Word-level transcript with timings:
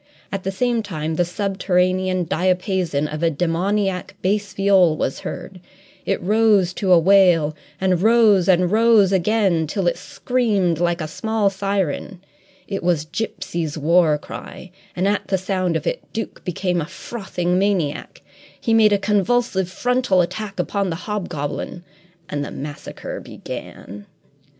At 0.31 0.41
the 0.41 0.51
same 0.51 0.81
time 0.81 1.13
the 1.13 1.23
subterranean 1.23 2.23
diapason 2.23 3.07
of 3.07 3.21
a 3.21 3.29
demoniac 3.29 4.15
bass 4.23 4.51
viol 4.51 4.97
was 4.97 5.19
heard; 5.19 5.61
it 6.07 6.19
rose 6.23 6.73
to 6.73 6.91
a 6.91 6.97
wail, 6.97 7.55
and 7.79 8.01
rose 8.01 8.49
and 8.49 8.71
rose 8.71 9.11
again 9.11 9.67
till 9.67 9.85
it 9.85 9.99
screamed 9.99 10.79
like 10.79 11.01
a 11.01 11.07
small 11.07 11.51
siren. 11.51 12.19
It 12.67 12.81
was 12.81 13.05
Gipsy's 13.05 13.77
war 13.77 14.17
cry, 14.17 14.71
and, 14.95 15.07
at 15.07 15.27
the 15.27 15.37
sound 15.37 15.75
of 15.75 15.85
it, 15.85 16.01
Duke 16.13 16.43
became 16.43 16.81
a 16.81 16.87
frothing 16.87 17.59
maniac. 17.59 18.23
He 18.59 18.73
made 18.73 18.93
a 18.93 18.97
convulsive 18.97 19.69
frontal 19.69 20.21
attack 20.21 20.59
upon 20.59 20.89
the 20.89 20.95
hobgoblin 21.05 21.83
and 22.27 22.43
the 22.43 22.49
massacre 22.49 23.19
began. 23.19 24.07